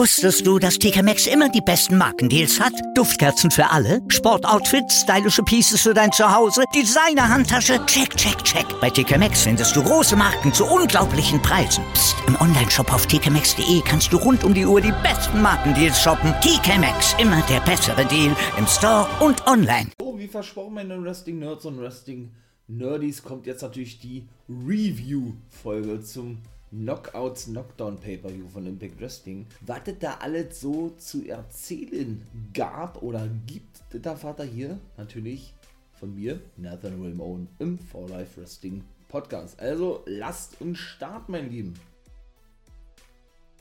[0.00, 2.72] Wusstest du, dass TK Maxx immer die besten Markendeals hat?
[2.94, 8.64] Duftkerzen für alle, Sportoutfits, stylische Pieces für dein Zuhause, Designer-Handtasche, check, check, check.
[8.80, 11.84] Bei TK Maxx findest du große Marken zu unglaublichen Preisen.
[11.92, 12.16] Psst.
[12.28, 16.32] im Onlineshop auf tkmaxx.de kannst du rund um die Uhr die besten Markendeals shoppen.
[16.40, 19.90] TK Maxx, immer der bessere Deal im Store und online.
[19.98, 26.38] So, wie versprochen, meine Wrestling-Nerds und Wrestling-Nerdies, kommt jetzt natürlich die Review-Folge zum
[26.72, 29.44] Knockouts Knockdown Pay-Per-View von Impact Wrestling.
[29.62, 32.24] Was es da alles so zu erzählen
[32.54, 35.52] gab oder gibt, der Vater hier natürlich
[35.94, 39.58] von mir, Nathan Wilmone, im For Life Wrestling Podcast.
[39.58, 41.74] Also lasst uns starten, mein Lieben.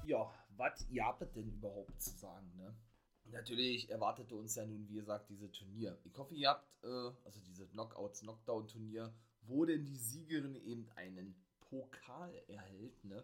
[0.05, 2.75] Ja, was ihr habt denn überhaupt zu sagen, ne?
[3.31, 5.97] Natürlich erwartete uns ja nun, wie gesagt, diese Turnier.
[6.03, 6.87] Ich hoffe, ihr habt, äh,
[7.25, 11.35] also diese Knockouts Knockdown Turnier, wo denn die Siegerin eben einen
[11.69, 13.23] Pokal erhält ne?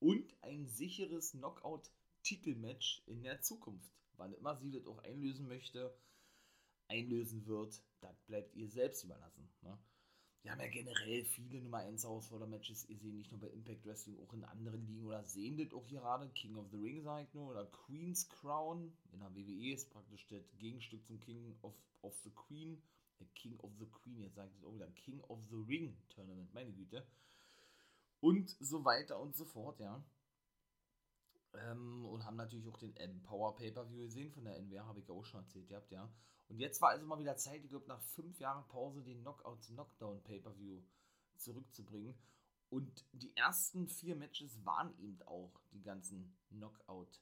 [0.00, 3.90] und ein sicheres Knockout-Titelmatch in der Zukunft.
[4.16, 5.96] Wann immer sie das auch einlösen möchte,
[6.88, 9.48] einlösen wird, das bleibt ihr selbst überlassen.
[9.62, 9.78] Ne?
[10.42, 12.88] Wir haben ja generell viele Nummer 1 Herausforder-Matches.
[12.88, 15.86] Ihr seht nicht nur bei Impact Wrestling, auch in anderen Ligen oder sehen das auch
[15.88, 16.28] gerade.
[16.30, 18.96] King of the Ring, sag ich nur, oder Queen's Crown.
[19.12, 22.80] In der WWE ist praktisch das Gegenstück zum King of, of the Queen.
[23.34, 24.88] King of the Queen, jetzt ich das auch wieder.
[24.90, 27.06] King of the Ring Tournament, meine Güte
[28.26, 30.04] und so weiter und so fort, ja.
[31.54, 35.24] Ähm, und haben natürlich auch den Empower Pay-Per-View gesehen von der NWR, habe ich auch
[35.24, 36.12] schon erzählt, ihr habt ja.
[36.48, 39.68] Und jetzt war also mal wieder Zeit, ich glaube, nach fünf Jahren Pause den Knockouts
[39.68, 40.82] Knockdown Pay-Per-View
[41.36, 42.18] zurückzubringen.
[42.68, 47.20] Und die ersten vier Matches waren eben auch die ganzen Knockout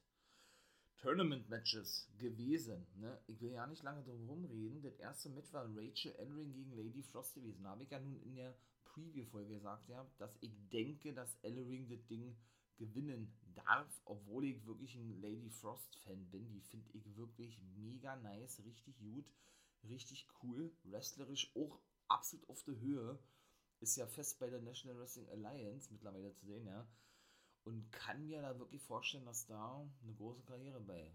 [0.97, 2.87] Tournament Matches gewesen.
[2.95, 3.21] Ne?
[3.27, 4.81] Ich will ja nicht lange drum rumreden.
[4.81, 7.63] Das erste Match war Rachel Ellering gegen Lady Frost gewesen.
[7.63, 8.57] Da habe ich ja nun in der
[8.95, 12.35] Preview-Folge gesagt ja, dass ich denke, dass Ellering das Ding
[12.77, 16.51] gewinnen darf, obwohl ich wirklich ein Lady Frost-Fan bin.
[16.51, 19.25] Die finde ich wirklich mega nice, richtig gut,
[19.83, 23.19] richtig cool, wrestlerisch auch absolut auf der Höhe.
[23.81, 26.87] Ist ja fest bei der National Wrestling Alliance mittlerweile zu sehen, ja.
[27.63, 31.11] Und kann mir da wirklich vorstellen, dass da eine große Karriere bei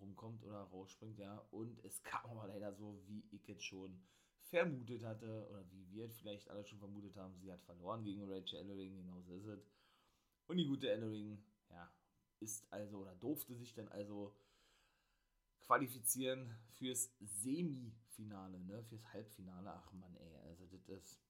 [0.00, 1.38] rumkommt oder rausspringt, ja.
[1.50, 4.00] Und es kam aber leider so, wie ich jetzt schon
[4.48, 8.58] vermutet hatte, oder wie wir vielleicht alle schon vermutet haben, sie hat verloren gegen Rachel
[8.60, 9.70] Ellering, genauso ist es.
[10.46, 11.90] Und die gute Ellering, ja,
[12.40, 14.34] ist also oder durfte sich dann also
[15.60, 19.70] qualifizieren fürs Semifinale, ne, fürs Halbfinale.
[19.70, 21.20] Ach man, ey, also das ist,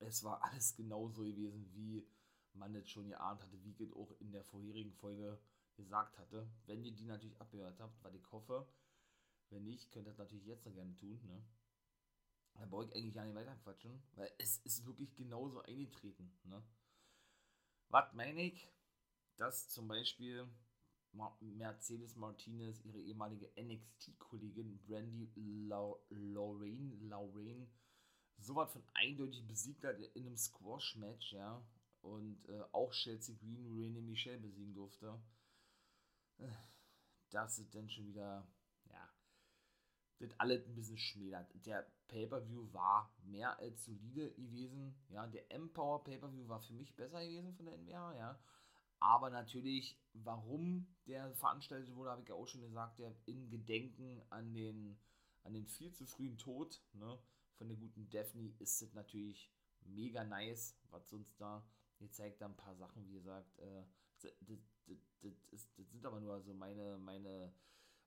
[0.00, 2.06] es war alles genauso gewesen, wie
[2.52, 5.40] man es schon geahnt hatte, wie es auch in der vorherigen Folge
[5.74, 6.48] gesagt hatte.
[6.66, 8.68] Wenn ihr die natürlich abgehört habt, weil ich hoffe,
[9.48, 11.42] wenn nicht, könnt ihr das natürlich jetzt noch gerne tun, ne?
[12.54, 16.32] Da brauche ich eigentlich gar nicht weiter quatschen, weil es ist wirklich genauso eingetreten.
[16.44, 16.62] Ne?
[17.88, 18.68] Was meine ich?
[19.36, 20.48] Dass zum Beispiel
[21.40, 25.30] Mercedes Martinez ihre ehemalige NXT-Kollegin Brandy
[26.10, 27.68] Lorraine, Lorraine
[28.38, 31.64] sowas von eindeutig besiegt hat in einem Squash-Match, ja.
[32.02, 35.18] Und äh, auch Chelsea Green René Michel besiegen durfte.
[36.38, 36.48] Äh,
[37.30, 38.46] das ist dann schon wieder
[40.18, 41.48] das alles ein bisschen schmälert.
[41.66, 44.94] Der Pay-Per-View war mehr als solide gewesen.
[45.08, 48.38] Ja, der Empower Pay-Per-View war für mich besser gewesen von der NWA, ja.
[49.00, 54.22] Aber natürlich, warum der veranstaltet wurde, habe ich ja auch schon gesagt, der in Gedenken
[54.30, 54.98] an den,
[55.42, 57.18] an den viel zu frühen Tod ne,
[57.54, 61.66] von der guten Daphne ist es natürlich mega nice, was uns da
[61.98, 62.52] gezeigt haben.
[62.52, 63.84] Ein paar Sachen, wie gesagt, äh,
[64.20, 64.58] das, das,
[65.50, 67.52] das, das, sind aber nur so meine, meine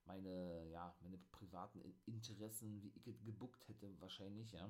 [0.07, 4.69] meine, ja, meine privaten Interessen, wie ich es gebuckt hätte, wahrscheinlich, ja.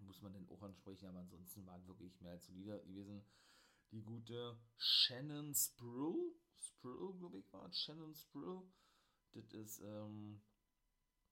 [0.00, 3.24] Muss man den auch ansprechen, aber ansonsten war wirklich mehr als solide gewesen.
[3.92, 8.62] Die gute Shannon Sproul, Sproul, glaube ich, war Shannon Sproul.
[9.32, 10.42] Das ist, ähm,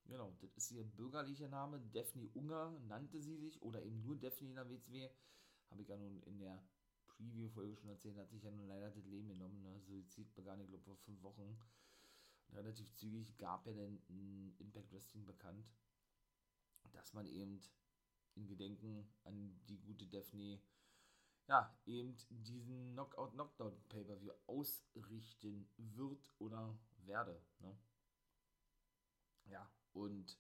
[0.05, 1.81] genau, das ist ihr bürgerlicher Name.
[1.93, 5.09] Daphne Unger nannte sie sich, oder eben nur Daphne in der WCW.
[5.71, 6.63] Habe ich ja nun in der
[7.09, 9.63] Preview-Folge schon erzählt, hat sich ja nun leider das Leben genommen.
[9.63, 9.81] Ne?
[9.81, 11.59] Suizid begann, ich glaube, vor fünf Wochen
[12.53, 14.03] relativ zügig gab er denn
[14.59, 15.67] Impact Wrestling bekannt,
[16.93, 17.61] dass man eben
[18.35, 20.61] in Gedenken an die gute Daphne
[21.49, 27.43] ja, eben diesen Knockout-Knockdown-Pay-Per-View ausrichten wird oder werde.
[27.59, 27.77] Ne?
[29.47, 30.39] Ja, und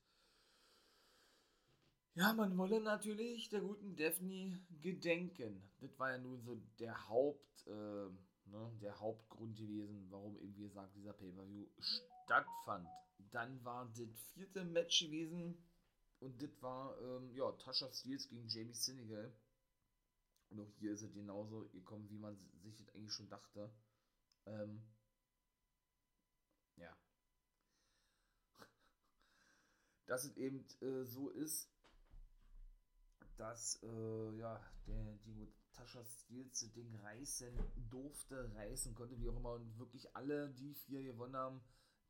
[2.15, 5.62] ja, man wolle natürlich der guten Daphne gedenken.
[5.81, 8.08] Das war ja nun so der Haupt, äh,
[8.47, 12.89] ne, der Hauptgrund gewesen, warum eben, wie gesagt, dieser Pay-Per-View stattfand.
[13.31, 15.56] Dann war das vierte Match gewesen
[16.21, 19.33] und das war, ähm, ja, Tasha Steels gegen Jamie Senegal.
[20.50, 23.73] Und auch hier ist es genauso gekommen, wie man sich das eigentlich schon dachte.
[24.47, 24.83] Ähm,
[26.77, 26.97] ja.
[30.06, 31.73] Dass es eben äh, so ist,
[33.37, 35.62] dass äh, ja, der, die Tascha
[36.04, 37.58] Steels das Ding reißen
[37.90, 41.60] durfte, reißen konnte, wie auch immer, und wirklich alle, die vier gewonnen haben,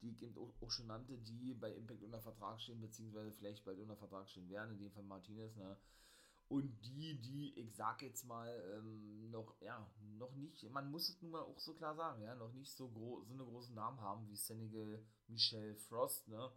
[0.01, 3.79] die ich auch, auch schon nannte, die bei Impact unter Vertrag stehen, beziehungsweise vielleicht bald
[3.79, 5.77] unter Vertrag stehen werden, in dem Fall Martinez, ne?
[6.49, 11.23] Und die, die, ich sag jetzt mal, ähm, noch, ja, noch nicht, man muss es
[11.23, 14.01] nun mal auch so klar sagen, ja, noch nicht so, gro so eine großen Namen
[14.01, 16.53] haben wie Senegal, Michelle Frost, ne?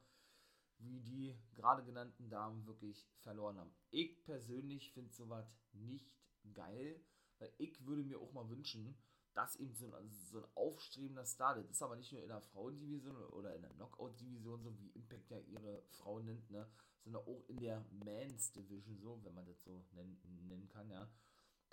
[0.79, 3.73] Wie die gerade genannten Damen wirklich verloren haben.
[3.91, 6.11] Ich persönlich finde sowas nicht
[6.53, 7.01] geil,
[7.39, 8.97] weil ich würde mir auch mal wünschen,
[9.33, 12.41] dass eben so ein, so ein aufstrebender Star, das ist aber nicht nur in der
[12.41, 16.67] Frauendivision oder in der Knockout-Division, so wie Impact ja ihre Frauen nennt, ne,
[17.03, 21.09] sondern auch in der Men's Division, so, wenn man das so nennen, nennen kann, ja,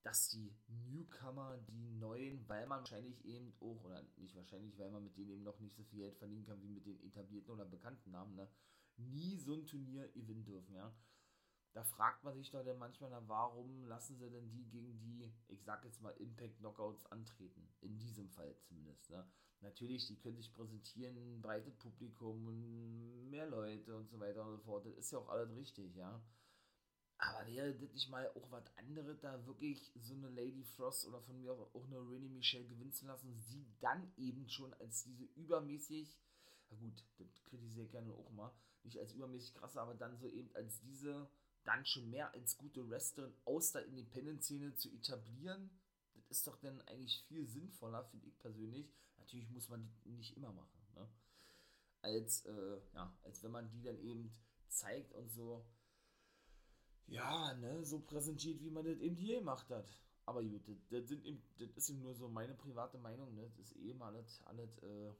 [0.03, 5.05] dass die Newcomer, die neuen, weil man wahrscheinlich eben auch, oder nicht wahrscheinlich, weil man
[5.05, 7.65] mit denen eben noch nicht so viel Geld verdienen kann wie mit den etablierten oder
[7.65, 8.49] bekannten Namen, ne,
[8.97, 10.93] nie so ein Turnier gewinnen dürfen, ja
[11.73, 15.33] da fragt man sich doch dann manchmal, na, warum lassen sie denn die gegen die,
[15.49, 17.67] ich sag jetzt mal, Impact-Knockouts antreten?
[17.81, 19.09] In diesem Fall zumindest.
[19.11, 19.27] Ne?
[19.61, 24.85] Natürlich, die können sich präsentieren, breites Publikum, mehr Leute und so weiter und so fort.
[24.85, 26.23] Das ist ja auch alles richtig, ja.
[27.19, 31.23] Aber wäre das nicht mal auch was anderes, da wirklich so eine Lady Frost oder
[31.23, 35.25] von mir auch eine Rennie Michelle gewinnen zu lassen, sie dann eben schon als diese
[35.37, 36.19] übermäßig,
[36.69, 38.53] na gut, das kritisiere ich gerne auch mal,
[38.83, 41.31] nicht als übermäßig krasse, aber dann so eben als diese
[41.65, 45.71] dann schon mehr als gute Wrestlerin aus der Independent-Szene zu etablieren,
[46.15, 48.93] das ist doch dann eigentlich viel sinnvoller, finde ich persönlich.
[49.19, 51.09] Natürlich muss man das nicht immer machen, ne?
[52.01, 54.35] Als, äh, ja, als wenn man die dann eben
[54.69, 55.65] zeigt und so,
[57.07, 59.87] ja, ne, so präsentiert, wie man das eben hier gemacht hat.
[60.25, 63.51] Aber gut, das, das, sind eben, das ist eben nur so meine private Meinung, ne?
[63.57, 65.13] Das ist eben alles, alles, äh,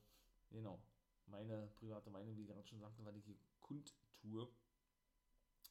[0.51, 0.83] genau,
[1.27, 4.49] meine private Meinung, wie gerade schon sagte, weil ich hier kundtue.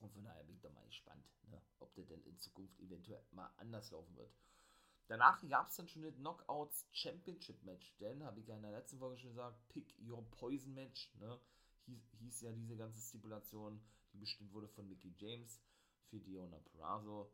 [0.02, 3.24] Und von daher bin ich da mal gespannt, ne, ob der denn in Zukunft eventuell
[3.32, 4.34] mal anders laufen wird.
[5.08, 8.72] Danach gab es dann schon das Knockouts Championship Match, denn, habe ich ja in der
[8.72, 11.40] letzten Folge schon gesagt, Pick Your Poison Match, ne,
[11.86, 13.82] hieß, hieß ja diese ganze Stipulation,
[14.14, 15.62] die bestimmt wurde von Mickey James
[16.06, 17.32] für Diona Purrazzo.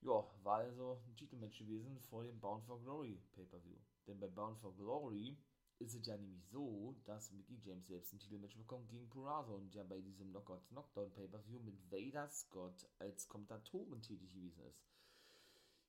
[0.00, 3.78] Ja, war also ein Titelmatch gewesen vor dem Bound for Glory Pay-Per-View.
[4.06, 5.36] Denn bei Bound for Glory
[5.78, 9.74] ist es ja nämlich so, dass Mickey James selbst ein Titelmatch bekommt gegen Purazo und
[9.74, 14.82] ja bei diesem Knockouts Knockdown Pay-Per-View mit Vader Scott als Kommentatorin tätig gewesen ist.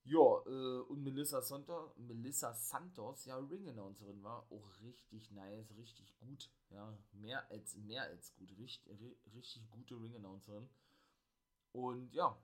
[0.03, 6.50] Ja, äh, und Melissa, Santos, Melissa Santos, ja, Ring-Announcerin war, auch richtig nice, richtig gut,
[6.69, 9.00] ja, mehr als, mehr als gut, richtig,
[9.33, 10.69] richtig gute Ring-Announcerin.
[11.74, 12.41] Und ja,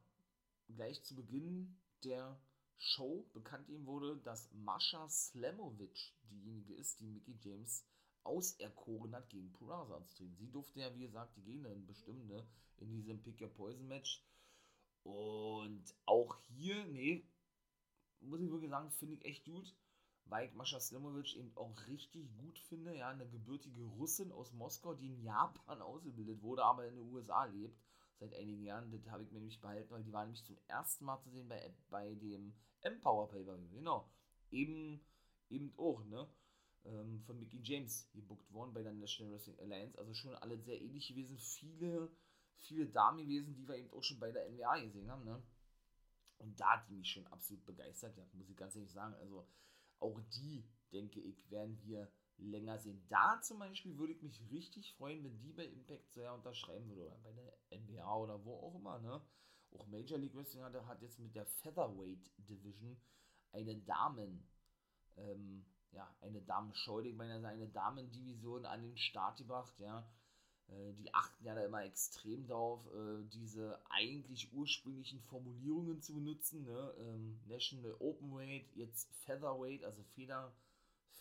[0.67, 2.37] gleich zu Beginn der
[2.77, 7.85] Show bekannt ihm wurde, dass Mascha Slamovic diejenige ist, die Mickey James
[8.23, 10.35] auserkoren hat, gegen Puraza anzutreten.
[10.35, 12.45] Sie durfte ja, wie gesagt, die Gegnerin bestimmen, ne,
[12.77, 14.23] in diesem Pick Your Poison Match.
[15.03, 17.27] Und auch hier, nee,
[18.21, 19.75] muss ich wirklich sagen, finde ich echt gut,
[20.25, 22.95] weil ich Mascha Slamovic eben auch richtig gut finde.
[22.95, 27.45] Ja, eine gebürtige Russin aus Moskau, die in Japan ausgebildet wurde, aber in den USA
[27.45, 27.79] lebt
[28.19, 28.91] seit einigen Jahren.
[28.91, 31.47] Das habe ich mir nämlich behalten, weil die war nämlich zum ersten Mal zu sehen
[31.47, 33.69] bei, bei dem Empower Pay Per View.
[33.71, 34.09] Genau.
[34.51, 35.01] Eben,
[35.49, 36.27] eben auch, ne?
[36.85, 39.97] Ähm, von Mickey James gebuckt worden bei der National Wrestling Alliance.
[39.97, 41.37] Also schon alle sehr ähnlich gewesen.
[41.37, 42.11] Viele,
[42.57, 45.41] viele Damen gewesen, die wir eben auch schon bei der NWA gesehen haben, ne?
[46.37, 49.15] Und da hat die mich schon absolut begeistert, ja, muss ich ganz ehrlich sagen.
[49.15, 49.47] Also
[49.99, 53.05] auch die, denke ich, werden wir länger sehen.
[53.09, 57.07] Da zum Beispiel würde ich mich richtig freuen, wenn die bei Impact sehr unterschreiben würde
[57.07, 59.21] oder bei der NBA oder wo auch immer, ne?
[59.71, 62.97] Auch Major League Wrestling hat, hat jetzt mit der Featherweight Division
[63.51, 64.47] eine Damen,
[65.17, 70.09] ähm, ja, eine Damen-Show, ich meine, also eine Damendivision an den Start gebracht, ja.
[70.67, 76.63] Äh, die achten ja da immer extrem darauf, äh, diese eigentlich ursprünglichen Formulierungen zu benutzen,
[76.63, 76.93] ne?
[76.99, 80.55] Ähm, National Openweight, jetzt Featherweight, also Feder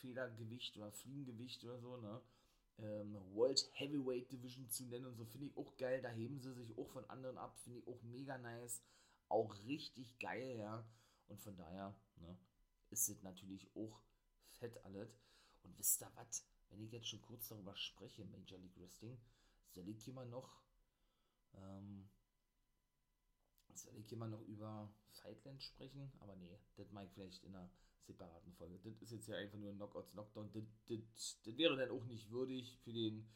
[0.04, 2.20] Federgewicht oder Fliegengewicht oder so, ne?
[2.78, 6.02] Ähm, World Heavyweight Division zu nennen und so, finde ich auch geil.
[6.02, 8.82] Da heben sie sich auch von anderen ab, finde ich auch mega nice.
[9.28, 10.84] Auch richtig geil, ja.
[11.28, 12.37] Und von daher, ne,
[12.90, 13.99] ist es natürlich auch
[14.58, 15.08] fett alles.
[15.62, 16.46] Und wisst ihr was?
[16.68, 19.18] Wenn ich jetzt schon kurz darüber spreche, Major League Wrestling,
[19.70, 20.61] soll ich mal noch,
[21.54, 22.11] ähm,
[23.73, 26.12] soll ich mal noch über Fightland sprechen?
[26.20, 27.70] Aber nee, das mag ich vielleicht in einer
[28.06, 28.78] separaten Folge.
[28.82, 30.50] Das ist jetzt ja einfach nur ein Knockouts Knockdown.
[30.52, 33.26] Das, das, das wäre dann auch nicht würdig für den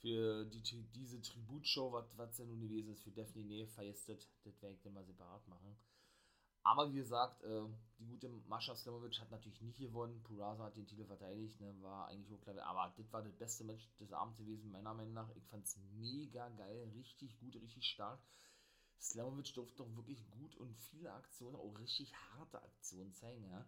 [0.00, 0.62] für die,
[0.94, 4.94] diese Tributshow, was ja nun gewesen ist, für Daphne Nee, Feistet, das werde ich dann
[4.94, 5.76] mal separat machen.
[6.62, 7.62] Aber wie gesagt, äh,
[7.98, 10.22] die gute Mascha Slamovic hat natürlich nicht gewonnen.
[10.22, 12.58] Purasa hat den Titel verteidigt, ne, war eigentlich auch klar.
[12.66, 15.34] Aber das war das beste Match des Abends gewesen, meiner Meinung nach.
[15.34, 18.20] Ich fand es mega geil, richtig gut, richtig stark.
[19.00, 23.66] Slamovic durfte doch wirklich gut und viele Aktionen, auch richtig harte Aktionen zeigen, ja.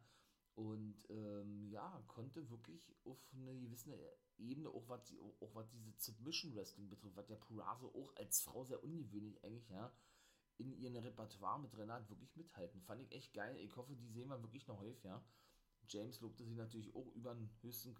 [0.55, 3.97] Und ähm, ja, konnte wirklich auf eine gewisse
[4.37, 8.83] Ebene, auch was, auch diese Submission Wrestling betrifft, was der Purazo auch als Frau sehr
[8.83, 9.93] ungewöhnlich eigentlich, ja,
[10.59, 12.83] in ihrem Repertoire mit drin hat, wirklich mithalten.
[12.83, 13.57] Fand ich echt geil.
[13.57, 15.25] Ich hoffe, die sehen wir wirklich noch häufiger.
[15.89, 17.97] James lobte sie natürlich auch über den höchsten,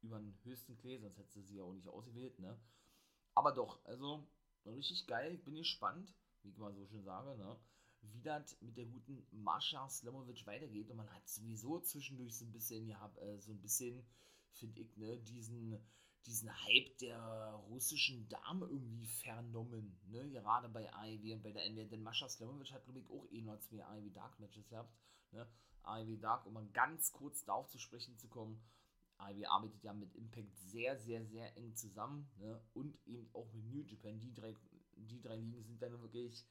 [0.00, 2.58] über den höchsten Klee, sonst hätte sie sie ja auch nicht ausgewählt, ne?
[3.34, 4.26] Aber doch, also
[4.64, 5.34] richtig geil.
[5.34, 6.12] Ich bin gespannt,
[6.42, 7.56] wie ich mal so schön sage, ne?
[8.02, 10.90] Wie das mit der guten Mascha Slamovic weitergeht.
[10.90, 14.04] Und man hat sowieso zwischendurch so ein bisschen, ja, äh, so ein bisschen,
[14.52, 15.78] finde ich, ne, diesen
[16.28, 17.18] diesen Hype der
[17.68, 20.28] russischen Dame irgendwie vernommen, ne?
[20.30, 21.84] Gerade bei AEW und bei der NBA.
[21.84, 24.94] Denn Mascha Slamovic hat, glaube ich, auch eh nur zwei AEW Dark Matches gehabt,
[25.32, 25.48] ne?
[25.82, 28.60] AEW Dark, um mal ganz kurz darauf zu sprechen zu kommen.
[29.16, 32.60] AEW arbeitet ja mit Impact sehr, sehr, sehr eng zusammen, ne?
[32.74, 34.20] Und eben auch mit New Japan.
[34.20, 34.54] Die drei,
[34.96, 36.46] die drei Ligen sind dann wirklich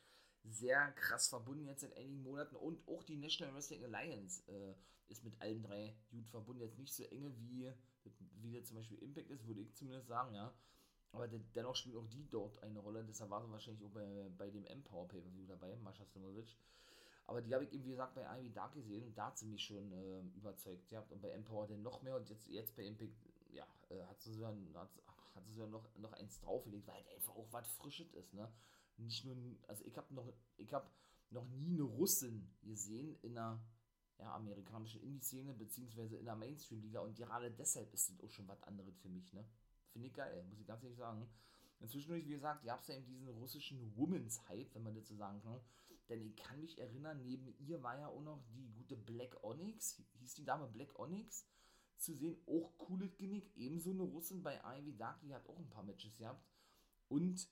[0.49, 4.73] sehr krass verbunden jetzt seit einigen Monaten und auch die National Wrestling Alliance äh,
[5.09, 6.61] ist mit allen drei gut verbunden.
[6.61, 7.71] Jetzt nicht so enge wie
[8.41, 10.53] wie der zum Beispiel Impact ist, würde ich zumindest sagen, ja.
[11.11, 13.03] Aber de dennoch spielt auch die dort eine Rolle.
[13.03, 16.55] Deshalb war sie wahrscheinlich auch bei, bei dem Empower Pay-Per-View dabei, Mascha Slimovic.
[17.25, 19.47] Aber die habe ich eben, wie gesagt, bei Ivy Dark gesehen und da hat sie
[19.47, 20.91] mich schon äh, überzeugt.
[20.91, 21.01] Ja.
[21.09, 23.17] Und bei Empower dann noch mehr und jetzt, jetzt bei Impact,
[23.51, 24.89] ja, äh, hat sie sogar, hat,
[25.35, 28.51] hat sogar noch, noch eins draufgelegt, weil halt einfach auch was Frisches ist, ne?
[28.97, 29.35] Nicht nur,
[29.67, 30.89] also ich habe noch, ich habe
[31.29, 33.61] noch nie eine Russin gesehen in einer
[34.19, 38.61] ja, amerikanischen Indie-Szene, beziehungsweise in der Mainstream-Liga und gerade deshalb ist das auch schon was
[38.63, 39.45] anderes für mich, ne?
[39.91, 41.29] Finde ich geil, muss ich ganz ehrlich sagen.
[41.79, 45.61] Inzwischen, wie gesagt, gab es ja eben diesen russischen Women's-Hype, wenn man so sagen kann.
[46.09, 50.01] Denn ich kann mich erinnern, neben ihr war ja auch noch die gute Black Onyx,
[50.19, 51.45] hieß die Dame Black Onyx,
[51.97, 52.37] zu sehen.
[52.47, 56.15] Auch cooles Gimmick, ebenso eine Russin bei Ivy Dark, die hat auch ein paar Matches
[56.17, 56.43] gehabt.
[57.09, 57.47] Und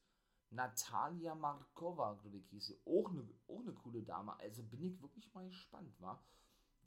[0.56, 4.38] Natalia Markova, glaube ich, hieß sie, auch eine, auch eine coole Dame.
[4.40, 6.24] Also bin ich wirklich mal gespannt, war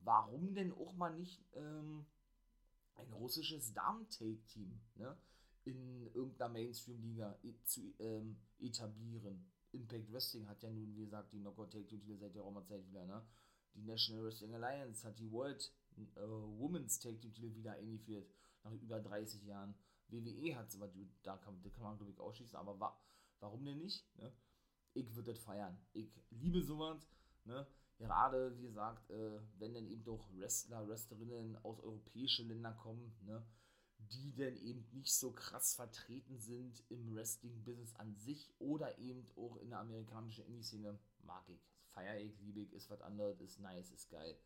[0.05, 2.07] warum denn auch mal nicht ähm,
[2.97, 5.17] ein russisches Damen-Take-Team ne,
[5.65, 9.51] in irgendeiner Mainstream-Liga e zu ähm, etablieren?
[9.73, 13.05] Impact Wrestling hat ja nun, wie gesagt, die Knockout Take Team seit der Roma-Zeit wieder,
[13.05, 13.23] ne?
[13.75, 15.71] Die National Wrestling Alliance hat die World
[16.17, 18.31] äh, Women's Take Team Titel wieder eingeführt,
[18.65, 19.75] nach über 30 Jahren.
[20.09, 20.79] WWE hat es,
[21.23, 22.99] da kann, da kann man glaube ich ausschließen, aber wa
[23.41, 24.05] warum denn nicht?
[24.17, 24.33] Ne?
[24.95, 25.79] Ich würde das feiern.
[25.93, 27.09] Ich liebe sowas,
[27.45, 27.67] ne?
[27.99, 33.45] gerade, wie gesagt, äh, wenn dann eben doch Wrestler, Wrestlerinnen aus europäischen Ländern kommen, ne,
[33.99, 39.57] die dann eben nicht so krass vertreten sind im Wrestling-Business an sich oder eben auch
[39.57, 41.61] in der amerikanischen Indie-Szene, mag ich.
[41.87, 44.39] Feier ich, liebe ich, ist was anderes, ist nice, ist geil.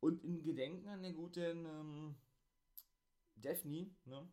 [0.00, 2.16] Und in Gedenken an den guten ähm,
[3.36, 4.28] Daphne, ne,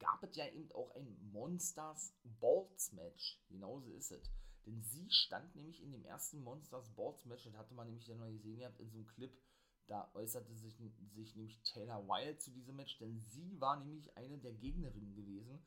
[0.00, 3.38] gab es ja eben auch ein Monsters Balls Match.
[3.48, 4.30] Genauso ist es.
[4.66, 8.18] Denn sie stand nämlich in dem ersten Monsters Balls Match, das hatte man nämlich dann
[8.18, 9.32] mal gesehen gehabt in so einem Clip.
[9.86, 10.76] Da äußerte sich,
[11.14, 15.58] sich nämlich Taylor Wilde zu diesem Match, denn sie war nämlich eine der Gegnerinnen gewesen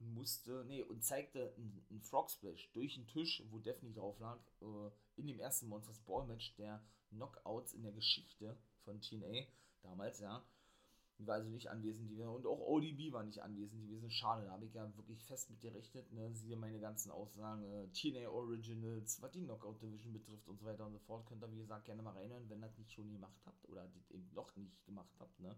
[0.00, 4.40] und musste, nee, und zeigte einen Frog Splash durch den Tisch, wo Daphne drauf lag,
[4.60, 9.46] äh, in dem ersten Monsters Ball Match der Knockouts in der Geschichte von TNA
[9.82, 10.44] damals, ja.
[11.18, 14.08] Die war also nicht anwesend, die, und auch ODB war nicht anwesend gewesen.
[14.08, 16.12] Schade, da habe ich ja wirklich fest mit gerechnet.
[16.12, 16.32] Ne?
[16.32, 20.86] Siehe meine ganzen Aussagen, äh, TNA Originals, was die Knockout Division betrifft und so weiter
[20.86, 21.26] und so fort.
[21.26, 23.88] Könnt ihr, wie gesagt, gerne mal reinhören, wenn ihr das nicht schon gemacht habt oder
[23.88, 25.56] das eben noch nicht gemacht habt, ne?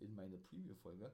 [0.00, 1.10] In meine Preview-Folge.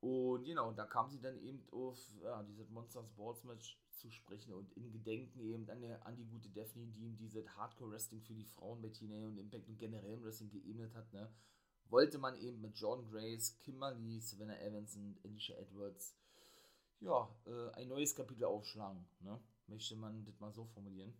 [0.00, 4.52] Und genau, da kam sie dann eben auf ja, dieses Monster Sports Match zu sprechen
[4.52, 8.34] und in Gedenken eben an, der, an die gute Daphne, die ihm dieses Hardcore-Wrestling für
[8.34, 11.30] die Frauen bei TNA und Impact und generell im Wrestling geebnet hat, ne?
[11.88, 16.16] Wollte man eben mit John Grace, Kimberly, Savannah Evans und Alicia Edwards
[17.02, 19.04] ja, äh, ein neues Kapitel aufschlagen.
[19.20, 19.38] Ne?
[19.66, 21.14] Möchte man das mal so formulieren.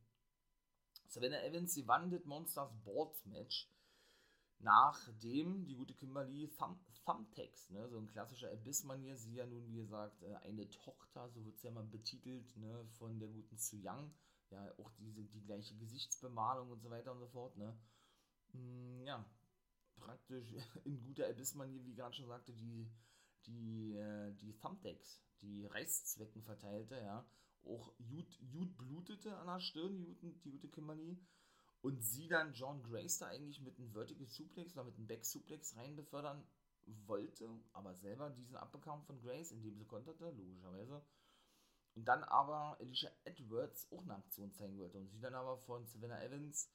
[1.09, 3.69] Savannah Evans, sie wandelt Monsters Boards Match,
[4.61, 9.75] nachdem die gute Kimberly Thumb Thumbtacks, ne, so ein klassischer Abyss-Manier, sie ja nun, wie
[9.75, 13.76] gesagt, äh, eine Tochter, so wird sie ja mal betitelt, ne, von der guten Su
[13.83, 14.14] Young,
[14.50, 17.76] ja, auch diese, die gleiche Gesichtsbemalung und so weiter und so fort, ne.
[18.52, 19.25] Hm, ja,
[20.05, 20.55] praktisch
[20.85, 22.91] in guter Abyss-Manier, wie gerade schon sagte, die,
[23.47, 27.27] die, äh, die Thumbtacks, die Reißzwecken verteilte, ja,
[27.65, 31.19] auch Jud, Jud blutete an der Stirn, die, die gute Kimberly,
[31.81, 35.25] und sie dann John Grace da eigentlich mit einem Vertical Suplex oder mit einem Back
[35.25, 36.45] Suplex rein befördern
[37.07, 41.03] wollte, aber selber diesen abbekam von Grace, indem sie konterte, logischerweise.
[41.95, 44.99] Und dann aber Alicia Edwards auch eine Aktion zeigen wollte.
[44.99, 46.71] Und sie dann aber von Savannah Evans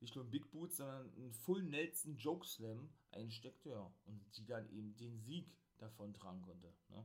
[0.00, 3.92] nicht nur ein Big Boot, sondern einen Full Nelson Joke Slam einsteckte, ja.
[4.04, 5.46] Und sie dann eben den Sieg
[5.78, 6.72] davon tragen konnte.
[6.88, 7.04] Ne?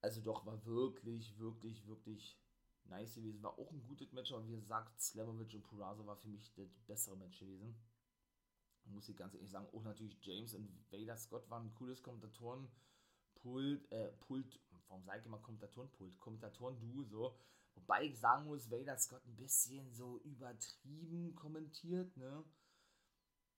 [0.00, 2.38] Also doch, war wirklich, wirklich, wirklich
[2.84, 3.42] nice gewesen.
[3.42, 6.68] War auch ein gutes Match, aber wie gesagt, Slamovic und Purazo war für mich das
[6.86, 7.74] bessere Match gewesen.
[8.84, 13.92] Muss ich ganz ehrlich sagen, auch natürlich James und Vader Scott waren ein cooles Kommentatorenpult,
[13.92, 14.58] äh, Pult,
[14.88, 17.38] warum sage ich immer Kommentatorenpult, Kommentatoren-Du, so.
[17.74, 22.44] Wobei ich sagen muss, Vader Scott ein bisschen so übertrieben kommentiert, ne?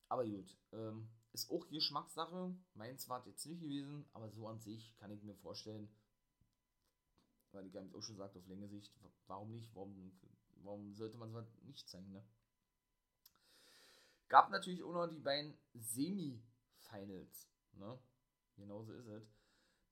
[0.08, 2.54] Aber gut, ähm, ist auch Geschmackssache.
[2.74, 5.88] Meins war jetzt nicht gewesen, aber so an sich kann ich mir vorstellen,
[7.52, 8.92] weil ich auch schon sagt, auf längere Sicht,
[9.26, 9.74] warum nicht?
[9.74, 10.12] Warum,
[10.56, 12.24] warum sollte man sowas nicht zeigen, ne?
[14.28, 17.98] Gab natürlich auch noch die beiden Semi-Finals, ne?
[18.56, 19.30] Genauso ist es.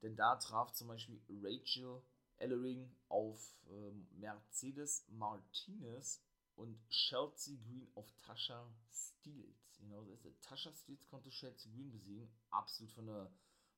[0.03, 2.03] Denn da traf zum Beispiel Rachel
[2.41, 6.23] Ellering auf ähm, Mercedes Martinez
[6.57, 9.79] und Chelsea Green auf Tasha Steels.
[9.79, 10.41] Genauso ist es.
[10.41, 12.29] Tasha Steels konnte Chelsea Green besiegen.
[12.51, 13.31] Absolut von der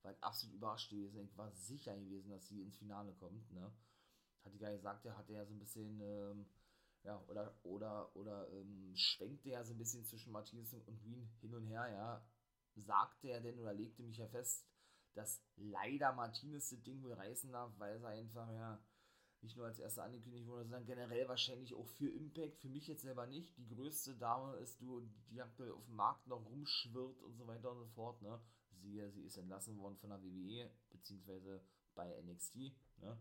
[0.02, 1.24] war absolut überrascht gewesen.
[1.24, 3.50] Ich war sicher gewesen, dass sie ins Finale kommt.
[3.52, 3.72] Ne?
[4.44, 6.46] Hat die ja gesagt, er hatte ja so ein bisschen, ähm,
[7.04, 11.54] ja, oder, oder, oder ähm, schwenkte ja so ein bisschen zwischen Martinez und Green hin
[11.54, 12.26] und her, ja.
[12.74, 14.66] Sagte er denn oder legte mich ja fest,
[15.14, 18.82] dass leider Martinez das Ding wohl reißen darf, weil er einfach, ja,
[19.42, 23.02] nicht nur als erster angekündigt wurde, sondern generell wahrscheinlich auch für Impact, für mich jetzt
[23.02, 23.56] selber nicht.
[23.58, 25.00] Die größte Dame ist du,
[25.30, 28.40] die aktuell auf dem Markt noch rumschwirrt und so weiter und so fort, ne?
[28.82, 31.60] siehe, sie ist entlassen worden von der WWE, beziehungsweise
[31.94, 32.56] bei NXT,
[33.00, 33.18] ne?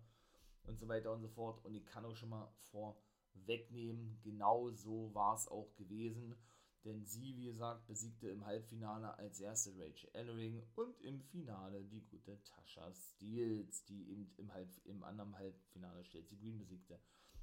[0.63, 1.63] Und so weiter und so fort.
[1.65, 6.35] Und ich kann auch schon mal vorwegnehmen, genau so war es auch gewesen.
[6.83, 12.01] Denn sie, wie gesagt, besiegte im Halbfinale als erste Rachel Ellering und im Finale die
[12.01, 16.99] gute Tasha Steels, die eben im, Halb, im anderen Halbfinale sie Green besiegte.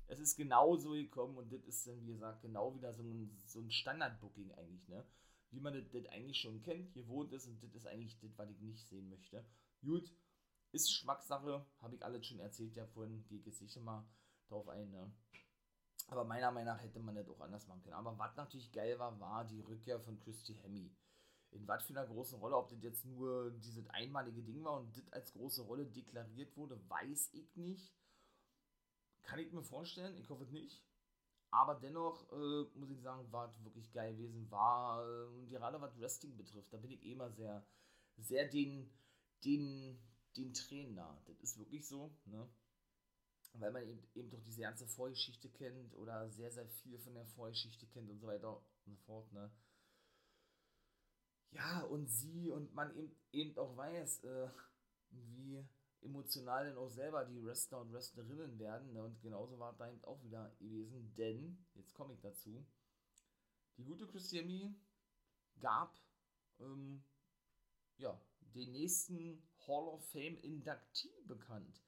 [0.09, 3.31] Es ist genau so gekommen und das ist dann, wie gesagt, genau wieder so ein,
[3.47, 5.05] so ein Standard-Booking eigentlich, ne?
[5.51, 8.61] wie man das, eigentlich schon kennt, gewohnt ist und das ist eigentlich das, was ich
[8.61, 9.45] nicht sehen möchte.
[9.83, 10.13] Gut,
[10.73, 14.09] ist Geschmackssache, habe ich alles schon erzählt, ja vorhin, gehe ich jetzt nicht immer
[14.49, 15.13] drauf ein, ne?
[16.09, 17.95] Aber meiner Meinung nach hätte man das auch anders machen können.
[17.95, 20.91] Aber was natürlich geil war, war die Rückkehr von Christy Hemme.
[21.51, 24.97] In was für einer großen Rolle, ob das jetzt nur dieses einmalige Ding war und
[24.97, 27.95] das als große Rolle deklariert wurde, weiß ich nicht.
[29.23, 30.83] Kann ich mir vorstellen, ich hoffe es nicht.
[31.51, 34.51] Aber dennoch äh, muss ich sagen, war es wirklich geil gewesen.
[34.51, 37.67] War äh, gerade was Wrestling betrifft, da bin ich eh immer sehr,
[38.17, 38.91] sehr den,
[39.45, 39.99] den,
[40.37, 41.21] den Trainer.
[41.27, 42.49] Das ist wirklich so, ne?
[43.55, 47.27] Weil man eben, eben doch diese ganze Vorgeschichte kennt oder sehr, sehr viel von der
[47.27, 49.51] Vorgeschichte kennt und so weiter und so fort, ne?
[51.51, 54.49] Ja, und sie und man eben, eben auch weiß, äh,
[55.11, 55.67] wie
[56.03, 58.93] emotional denn auch selber die Wrestler und Wrestlerinnen werden.
[58.93, 59.03] Ne?
[59.03, 62.67] Und genauso war es da eben auch wieder gewesen, denn, jetzt komme ich dazu,
[63.77, 64.75] die gute Christiane
[65.61, 65.97] gab
[66.61, 67.03] ähm,
[67.97, 71.83] ja, den nächsten Hall of Fame Inductee bekannt.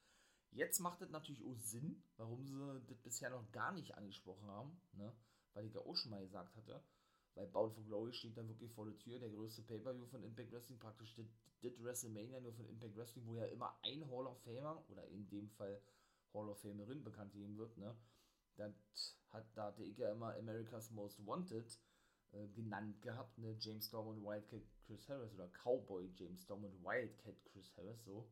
[0.53, 4.81] Jetzt macht es natürlich auch Sinn, warum sie das bisher noch gar nicht angesprochen haben,
[4.93, 5.13] ne?
[5.55, 6.83] weil ich ja auch schon mal gesagt hatte,
[7.35, 10.53] weil Bound for Glory steht dann wirklich vor der Tür, der größte Pay-Per-View von Impact
[10.53, 11.27] Wrestling, praktisch das
[11.63, 15.29] das WrestleMania nur von Impact Wrestling, wo ja immer ein Hall of Famer oder in
[15.29, 15.81] dem Fall
[16.33, 17.95] Hall of Famerin bekannt geben wird, ne?
[18.57, 21.79] Das hat, da hatte ich ja immer America's Most Wanted
[22.33, 23.57] äh, genannt gehabt, ne?
[23.59, 28.31] James Storm und Wildcat Chris Harris oder Cowboy James Storm und Wildcat Chris Harris, so.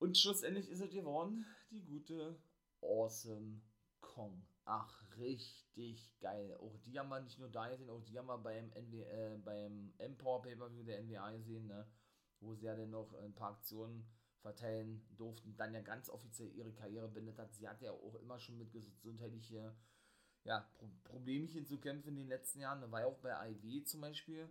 [0.00, 2.40] Und schlussendlich ist es geworden, die gute
[2.80, 3.60] Awesome
[4.00, 4.42] Kong.
[4.64, 6.56] Ach, richtig geil.
[6.58, 9.36] Auch die haben wir nicht nur da gesehen, auch die haben wir beim, NW, äh,
[9.44, 11.86] beim Empower Pay-Per-View der NWA gesehen, ne?
[12.40, 14.08] wo sie ja dann noch ein paar Aktionen
[14.40, 17.52] verteilen durften, dann ja ganz offiziell ihre Karriere beendet hat.
[17.54, 19.70] Sie hat ja auch immer schon mit gesundheitlichen
[20.44, 22.90] ja, Pro Problemchen zu kämpfen in den letzten Jahren.
[22.90, 24.48] War ja auch bei AIW zum Beispiel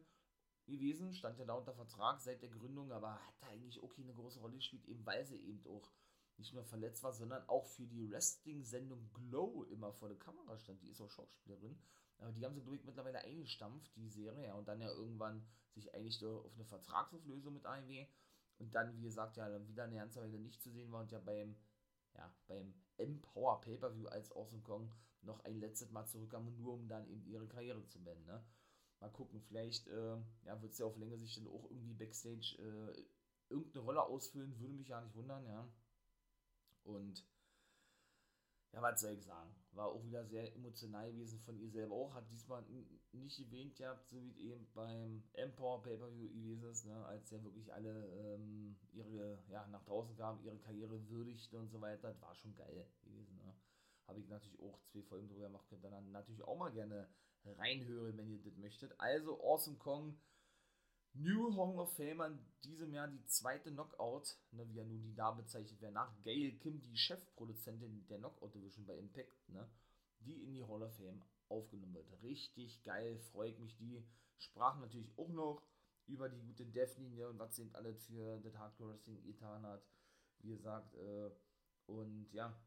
[0.69, 4.13] gewesen, stand ja da unter Vertrag seit der Gründung, aber hat da eigentlich okay eine
[4.13, 5.91] große Rolle gespielt, eben weil sie eben auch
[6.37, 10.81] nicht nur verletzt war, sondern auch für die Wrestling-Sendung Glow immer vor der Kamera stand.
[10.81, 11.77] Die ist auch Schauspielerin.
[12.17, 15.45] Aber die haben sie, glaube ich, mittlerweile eingestampft, die Serie, ja, und dann ja irgendwann
[15.73, 18.05] sich eigentlich auf eine Vertragsauflösung mit AEW.
[18.57, 21.11] Und dann, wie gesagt, ja, dann wieder eine ganze Weile nicht zu sehen war und
[21.11, 21.55] ja beim,
[22.15, 27.07] ja, beim Empower Pay-Per-View als Awesome Kong noch ein letztes Mal zurückkam, nur um dann
[27.07, 28.43] eben ihre Karriere zu beenden, ne?
[28.99, 32.57] Mal gucken, vielleicht, äh, ja, wird es ja auf längere Sicht dann auch irgendwie Backstage
[32.59, 33.03] äh,
[33.49, 35.67] irgendeine Rolle ausfüllen, würde mich ja nicht wundern, ja.
[36.83, 37.25] Und
[38.71, 39.49] ja, was soll ich sagen?
[39.71, 42.13] War auch wieder sehr emotional gewesen von ihr selber auch.
[42.13, 42.63] Hat diesmal
[43.11, 47.05] nicht gewähnt gehabt, so wie eben beim Empor Pay-Per-View gewesen ist, ne?
[47.05, 51.81] als ja wirklich alle ähm, ihre, ja, nach draußen kamen, ihre Karriere würdigte und so
[51.81, 52.09] weiter.
[52.09, 53.37] Das war schon geil gewesen.
[53.37, 53.55] Ne?
[54.09, 57.07] Habe ich natürlich auch zwei Folgen drüber gemacht, könnt ihr dann natürlich auch mal gerne
[57.45, 58.99] reinhören, wenn ihr das möchtet.
[58.99, 60.19] Also Awesome Kong
[61.13, 65.13] New Hall of Famer in diesem Jahr die zweite Knockout, ne, wie ja nun die
[65.13, 69.69] da bezeichnet wird, nach Gail Kim, die Chefproduzentin der Knockout Division bei Impact, ne,
[70.21, 72.23] die in die Hall of Fame aufgenommen wird.
[72.23, 73.77] Richtig geil, freut mich.
[73.77, 74.03] Die
[74.39, 75.61] sprachen natürlich auch noch
[76.07, 79.83] über die gute Death-Linie und was sind alles für das Hardcore Wrestling getan hat.
[80.39, 81.29] Wie gesagt, äh,
[81.85, 82.59] und ja,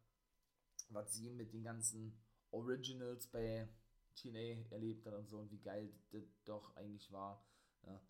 [0.90, 2.16] was sie mit den ganzen
[2.50, 3.68] Originals bei
[4.16, 7.44] TNA erlebt hat und so und wie geil das doch eigentlich war.
[7.86, 8.00] Ja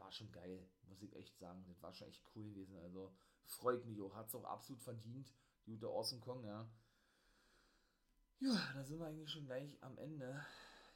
[0.00, 1.64] war schon geil, muss ich echt sagen.
[1.68, 2.76] Das war schon echt cool gewesen.
[2.78, 3.14] Also
[3.44, 4.14] freut mich auch.
[4.14, 5.32] Hat es auch absolut verdient.
[5.66, 6.68] Die Awesome Kong, ja.
[8.40, 10.44] Ja, da sind wir eigentlich schon gleich am Ende.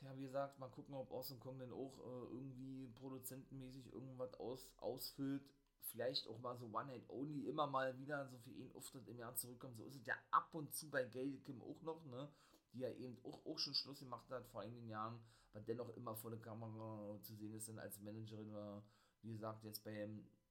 [0.01, 4.67] Ja, wie gesagt, mal gucken, ob Awesome Kong denn auch äh, irgendwie produzentenmäßig irgendwas aus,
[4.79, 5.47] ausfüllt.
[5.91, 9.19] Vielleicht auch mal so One Night Only immer mal wieder so für ihn Auftritt im
[9.19, 9.77] Jahr zurückkommt.
[9.77, 12.29] So ist es ja ab und zu bei Gail Kim auch noch, ne?
[12.73, 15.21] Die ja eben auch, auch schon Schluss gemacht hat vor einigen Jahren
[15.55, 18.83] aber dennoch immer vor der Kamera zu sehen ist, dann als Managerin oder
[19.23, 20.09] wie gesagt, jetzt bei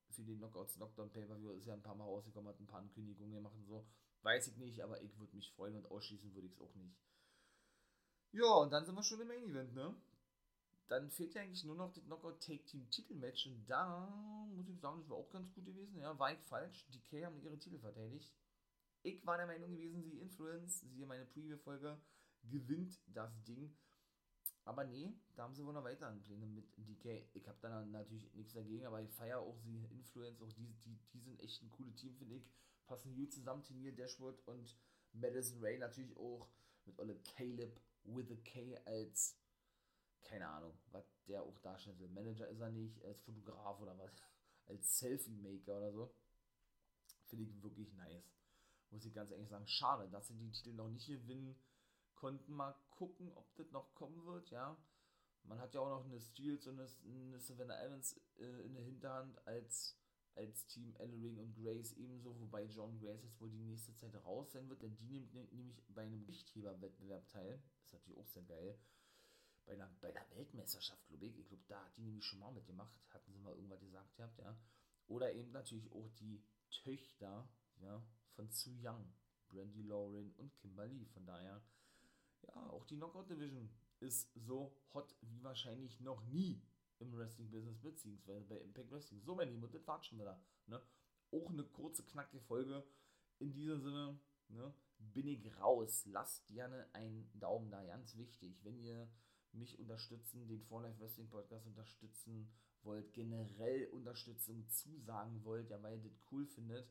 [0.09, 3.33] für die Knockouts Knockdown Pay-Per-View ist ja ein paar Mal rausgekommen, hat ein paar Ankündigungen
[3.33, 3.85] gemacht und so.
[4.21, 6.95] Weiß ich nicht, aber ich würde mich freuen und ausschließen würde ich es auch nicht.
[8.31, 9.93] Ja, und dann sind wir schon im Main Event, ne?
[10.93, 14.79] Dann fehlt ja eigentlich nur noch das Knockout Take Team Titelmatch und da muss ich
[14.79, 16.85] sagen, das war auch ganz gut gewesen, ja, war ich falsch.
[16.89, 18.31] Die K haben ihre Titel verteidigt.
[19.01, 21.99] Ich war der Meinung gewesen, sie Influence, siehe meine Preview-Folge,
[22.43, 23.75] gewinnt das Ding.
[24.65, 27.27] Aber nee, da haben sie wohl noch weiter Pläne mit DK.
[27.33, 30.99] Ich habe da natürlich nichts dagegen, aber ich feiere auch sie, Influence, auch die, die,
[31.11, 32.47] die sind echt ein cooles Team, finde ich.
[32.85, 34.77] Passen gut zusammen, Tenier Dashwood und
[35.11, 36.47] Madison Ray natürlich auch
[36.85, 39.35] mit Olle Caleb with a K als,
[40.23, 42.09] keine Ahnung, was der auch darstellen will.
[42.09, 44.11] Manager ist er nicht, als Fotograf oder was,
[44.67, 46.13] als Selfie-Maker oder so.
[47.25, 48.31] Finde ich wirklich nice.
[48.91, 51.55] Muss ich ganz ehrlich sagen, schade, dass sie die Titel noch nicht gewinnen
[52.23, 54.77] konnten mal gucken, ob das noch kommen wird, ja.
[55.43, 59.45] Man hat ja auch noch eine Steels und eine, Savannah Evans äh, in der Hinterhand
[59.45, 59.97] als,
[60.33, 64.53] als Team Ellering und Grace ebenso, wobei John Grace jetzt wohl die nächste Zeit raus
[64.53, 67.61] sein wird, denn die nimmt nämlich bei einem Gewichtheberwettbewerb teil.
[67.61, 68.79] Das ist natürlich auch sehr geil.
[69.65, 71.37] Bei einer, bei der Weltmeisterschaft, glaube ich.
[71.37, 72.93] Ich glaube, da hat die nämlich schon mal mitgemacht.
[73.09, 74.57] Hatten sie mal irgendwas gesagt gehabt, ja.
[75.07, 77.47] Oder eben natürlich auch die Töchter
[77.81, 78.03] ja,
[78.35, 79.13] von Su Young,
[79.49, 81.05] Brandy Lauren und Kimberly.
[81.05, 81.61] Von daher
[82.47, 86.61] ja, auch die Knockout Division ist so hot wie wahrscheinlich noch nie
[86.99, 89.21] im Wrestling-Business, beziehungsweise bei Impact Wrestling.
[89.21, 90.41] So, mein Lieben, und das war schon wieder.
[90.67, 90.81] Ne?
[91.31, 92.85] Auch eine kurze, knackige Folge.
[93.39, 96.05] In diesem Sinne, ne, bin ich raus.
[96.05, 98.63] Lasst gerne einen Daumen da, ganz wichtig.
[98.63, 99.09] Wenn ihr
[99.53, 102.51] mich unterstützen, den For Life Wrestling Podcast unterstützen
[102.83, 106.87] wollt, generell Unterstützung zusagen wollt, ja, weil ihr das cool findet,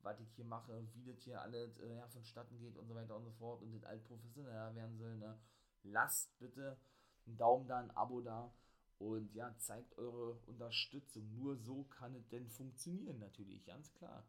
[0.00, 3.16] was ich hier mache, wie das hier alles äh, ja, vonstatten geht und so weiter
[3.16, 5.38] und so fort und das alt professioneller werden soll, ne?
[5.82, 6.78] lasst bitte
[7.26, 8.52] einen Daumen da, ein Abo da
[8.98, 11.34] und ja, zeigt eure Unterstützung.
[11.34, 14.26] Nur so kann es denn funktionieren, natürlich, ganz klar.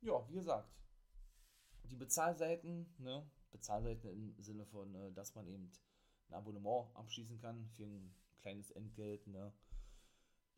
[0.00, 0.70] Ja, wie gesagt,
[1.84, 3.28] die Bezahlseiten, ne?
[3.50, 5.72] Bezahlseiten im Sinne von, äh, dass man eben
[6.30, 9.52] ein Abonnement abschließen kann für ein kleines Entgelt, ne?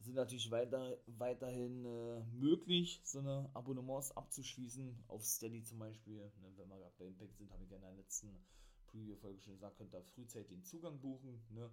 [0.03, 5.05] sind natürlich weiter, weiterhin äh, möglich, so eine Abonnements abzuschließen.
[5.09, 6.17] Auf Steady zum Beispiel.
[6.17, 8.45] Ne, wenn wir gerade bei Impact sind, habe ich ja in der letzten
[8.89, 11.45] Preview-Folge schon gesagt, könnt ihr frühzeitig den Zugang buchen.
[11.51, 11.71] Ne?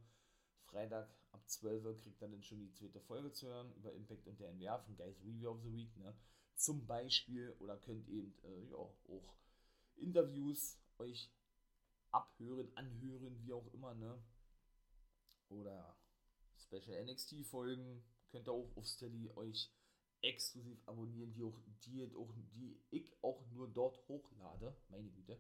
[0.66, 4.28] Freitag ab 12 Uhr kriegt ihr dann schon die zweite Folge zu hören über Impact
[4.28, 5.96] und der NWA von Guys Review of the Week.
[5.98, 6.16] Ne?
[6.56, 7.56] Zum Beispiel.
[7.60, 9.36] Oder könnt eben äh, ja, auch
[9.96, 11.32] Interviews euch
[12.12, 13.94] abhören, anhören, wie auch immer.
[13.96, 14.22] Ne?
[15.50, 15.98] Oder
[16.58, 19.72] Special NXT-Folgen könnt ihr auch auf Steady euch
[20.22, 22.10] exklusiv abonnieren, die auch die,
[22.54, 24.76] die ich auch nur dort hochlade.
[24.90, 25.40] Meine Güte.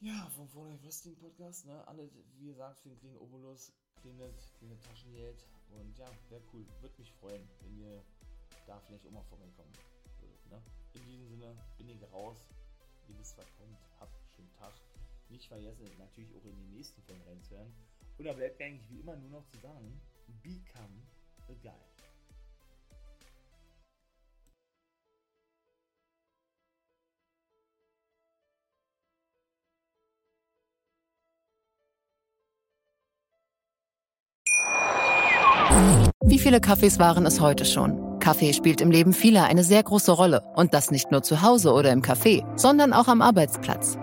[0.00, 1.86] Ja, vom Vorlife Wrestling Podcast, ne?
[1.86, 5.44] Alle, wie gesagt, für den kleinen Obolus, kleine, kleine Taschengeld.
[5.70, 6.66] Und ja, wäre cool.
[6.80, 8.02] Würde mich freuen, wenn ihr
[8.66, 9.72] da vielleicht auch mal vorbeikommen
[10.20, 10.62] würdet, ne?
[10.94, 12.48] In diesem Sinne bin ich raus.
[13.08, 13.78] Ihr wisst, was kommt.
[14.00, 14.72] Habt schönen Tag.
[15.28, 17.72] Nicht vergessen, natürlich auch in die nächsten Folgen reinzuhören.
[18.18, 20.00] Und da bleibt eigentlich wie immer nur noch zu sagen,
[20.42, 21.02] become
[21.48, 21.72] a guy.
[36.24, 38.18] Wie viele Kaffees waren es heute schon?
[38.18, 40.42] Kaffee spielt im Leben vieler eine sehr große Rolle.
[40.54, 43.98] Und das nicht nur zu Hause oder im Café, sondern auch am Arbeitsplatz.